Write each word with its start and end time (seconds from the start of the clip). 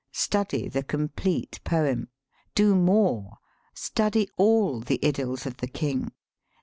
Study 0.13 0.67
the 0.67 0.81
complete 0.81 1.59
poem. 1.63 2.09
Do 2.55 2.73
more. 2.73 3.37
Study 3.75 4.27
all 4.35 4.79
the 4.79 4.97
"Idylls 5.05 5.45
of 5.45 5.57
the 5.57 5.67
King." 5.67 6.09